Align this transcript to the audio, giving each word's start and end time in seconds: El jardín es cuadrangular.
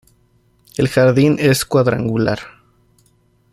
El 0.77 0.87
jardín 0.87 1.35
es 1.37 1.63
cuadrangular. 1.63 2.39